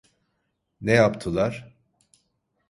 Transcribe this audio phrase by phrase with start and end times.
[0.81, 1.75] Ne yaptılar?